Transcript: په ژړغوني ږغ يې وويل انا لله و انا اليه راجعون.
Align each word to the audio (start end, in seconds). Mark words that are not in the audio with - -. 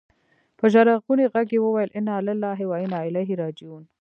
په 0.59 0.65
ژړغوني 0.73 1.25
ږغ 1.33 1.49
يې 1.55 1.59
وويل 1.63 1.89
انا 1.99 2.15
لله 2.27 2.59
و 2.65 2.71
انا 2.85 2.99
اليه 3.07 3.31
راجعون. 3.41 3.83